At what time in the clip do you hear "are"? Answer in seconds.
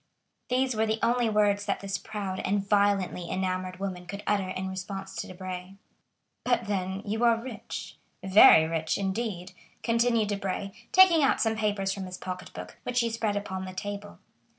7.23-7.39